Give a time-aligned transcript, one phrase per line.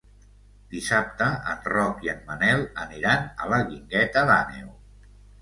[0.69, 4.75] Dissabte en Roc i en Manel aniran a la Guingueta d'Àneu.